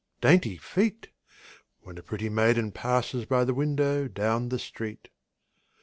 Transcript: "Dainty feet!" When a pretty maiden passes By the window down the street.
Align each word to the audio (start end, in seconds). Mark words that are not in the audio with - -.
"Dainty 0.19 0.57
feet!" 0.57 1.09
When 1.83 1.99
a 1.99 2.01
pretty 2.01 2.27
maiden 2.27 2.71
passes 2.71 3.25
By 3.27 3.43
the 3.45 3.53
window 3.53 4.07
down 4.07 4.49
the 4.49 4.57
street. 4.57 5.09